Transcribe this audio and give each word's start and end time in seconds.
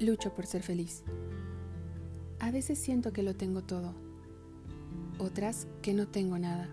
Lucho 0.00 0.34
por 0.34 0.44
ser 0.44 0.62
feliz. 0.62 1.04
A 2.40 2.50
veces 2.50 2.78
siento 2.78 3.12
que 3.12 3.22
lo 3.22 3.36
tengo 3.36 3.62
todo, 3.62 3.94
otras 5.18 5.68
que 5.82 5.94
no 5.94 6.08
tengo 6.08 6.36
nada. 6.36 6.68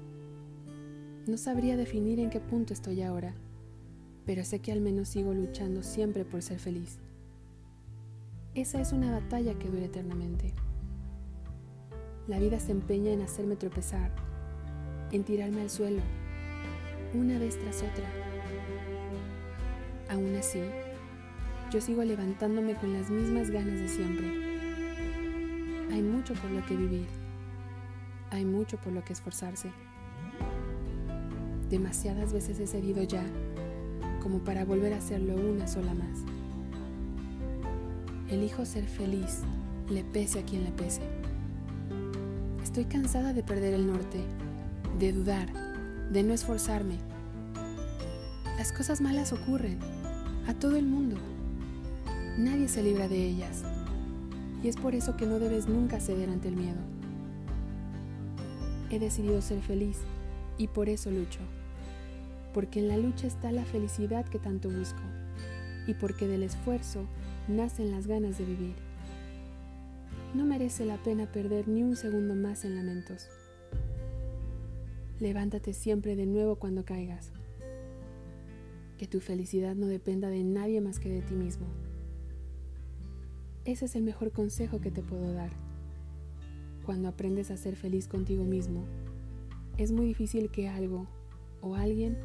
No 1.28 1.38
sabría 1.38 1.78
definir 1.78 2.20
en 2.20 2.31
qué 2.31 2.39
punto 2.39 2.73
estoy 2.73 3.04
ahora, 3.04 3.36
pero 4.25 4.43
sé 4.43 4.60
que 4.60 4.71
al 4.71 4.82
menos 4.82 5.07
sigo 5.07 5.36
luchando 5.36 5.84
siempre 5.84 6.25
por 6.25 6.42
ser 6.42 6.57
feliz. 6.57 6.97
Esa 8.55 8.82
es 8.82 8.92
una 8.92 9.11
batalla 9.11 9.54
que 9.54 9.69
dura 9.69 9.86
eternamente. 9.86 10.54
La 12.28 12.39
vida 12.39 12.60
se 12.60 12.71
empeña 12.71 13.11
en 13.11 13.21
hacerme 13.21 13.56
tropezar, 13.56 14.11
en 15.11 15.24
tirarme 15.24 15.61
al 15.61 15.69
suelo, 15.69 16.01
una 17.14 17.38
vez 17.38 17.60
tras 17.60 17.83
otra. 17.83 18.10
Aún 20.10 20.36
así, 20.36 20.60
yo 21.71 21.80
sigo 21.80 22.04
levantándome 22.04 22.75
con 22.75 22.92
las 22.92 23.10
mismas 23.10 23.50
ganas 23.50 23.79
de 23.79 23.88
siempre. 23.88 24.28
Hay 25.89 26.02
mucho 26.02 26.34
por 26.34 26.52
lo 26.52 26.66
que 26.66 26.75
vivir. 26.75 27.07
Hay 28.29 28.43
mucho 28.43 28.78
por 28.78 28.92
lo 28.92 29.06
que 29.06 29.14
esforzarse. 29.14 29.71
Demasiadas 31.70 32.34
veces 32.34 32.59
he 32.59 32.67
cedido 32.67 33.03
ya 33.03 33.23
como 34.22 34.39
para 34.39 34.66
volver 34.66 34.94
a 34.94 34.98
hacerlo 34.98 35.36
una 35.36 35.66
sola 35.66 35.94
más. 35.94 36.20
Elijo 38.30 38.66
ser 38.66 38.86
feliz, 38.86 39.40
le 39.90 40.03
pese 40.03 40.40
a 40.40 40.45
quien 40.45 40.66
le 40.66 40.72
pese. 40.72 41.02
Estoy 42.64 42.84
cansada 42.84 43.31
de 43.31 43.44
perder 43.44 43.73
el 43.73 43.88
norte, 43.88 44.20
de 45.00 45.14
dudar, 45.14 45.48
de 46.12 46.22
no 46.23 46.34
esforzarme. 46.34 46.98
Las 48.58 48.73
cosas 48.73 49.00
malas 49.00 49.31
ocurren 49.31 49.80
a 50.48 50.53
todo 50.53 50.76
el 50.76 50.86
mundo. 50.86 51.16
Nadie 52.38 52.70
se 52.70 52.82
libra 52.82 53.10
de 53.10 53.26
ellas. 53.26 53.64
Y 54.64 54.70
es 54.70 54.78
por 54.78 54.96
eso 54.96 55.18
que 55.18 55.26
no 55.26 55.38
debes 55.38 55.68
nunca 55.68 56.00
ceder 56.00 56.30
ante 56.30 56.48
el 56.48 56.56
miedo. 56.56 56.80
He 58.90 59.00
decidido 59.00 59.42
ser 59.42 59.62
feliz 59.62 59.98
y 60.58 60.68
por 60.68 60.88
eso 60.88 61.12
lucho. 61.12 61.40
Porque 62.54 62.80
en 62.80 62.88
la 62.88 62.96
lucha 62.96 63.28
está 63.28 63.52
la 63.52 63.66
felicidad 63.66 64.26
que 64.26 64.40
tanto 64.40 64.70
busco. 64.70 65.02
Y 65.88 65.94
porque 65.94 66.26
del 66.26 66.44
esfuerzo 66.44 67.06
nacen 67.50 67.92
las 67.92 68.08
ganas 68.08 68.38
de 68.38 68.45
vivir. 68.45 68.76
No 70.34 70.45
merece 70.45 70.86
la 70.86 70.98
pena 71.04 71.30
perder 71.30 71.68
ni 71.68 71.84
un 71.84 71.98
segundo 71.98 72.34
más 72.34 72.64
en 72.64 72.78
lamentos. 72.78 73.28
Levántate 75.20 75.73
siempre 75.73 76.16
de 76.16 76.28
nuevo 76.28 76.56
cuando 76.56 76.86
caigas. 76.86 77.34
Que 78.98 79.06
tu 79.06 79.20
felicidad 79.20 79.76
no 79.76 79.88
dependa 79.88 80.30
de 80.30 80.44
nadie 80.45 80.80
más 80.80 81.00
que 81.00 81.10
de 81.10 81.22
ti 81.22 81.34
mismo. 81.34 81.68
Ese 83.64 83.86
es 83.86 83.95
el 83.95 84.04
mejor 84.04 84.31
consejo 84.31 84.81
que 84.81 84.90
te 84.90 85.04
puedo 85.04 85.34
dar. 85.34 85.52
Cuando 86.84 87.08
aprendes 87.08 87.52
a 87.52 87.58
ser 87.58 87.76
feliz 87.76 88.08
contigo 88.08 88.44
mismo, 88.44 88.86
es 89.78 89.92
muy 89.92 90.08
difícil 90.08 90.50
que 90.50 90.67
algo 90.67 91.08
o 91.62 91.76
alguien 91.76 92.17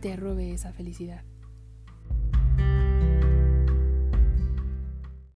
te 0.00 0.16
robe 0.16 0.52
esa 0.52 0.72
felicidad. 0.72 1.22